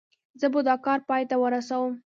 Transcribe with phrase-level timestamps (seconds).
[0.39, 1.91] زه به دا کار پای ته ورسوم.